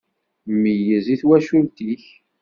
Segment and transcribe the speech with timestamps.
[0.61, 2.05] Meyyez i twacult-ik!